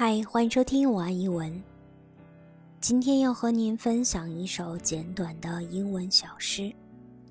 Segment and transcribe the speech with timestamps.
[0.00, 1.62] 嗨，欢迎收听晚安英文。
[2.80, 6.72] 今天要和您分享一首简短的英文小诗，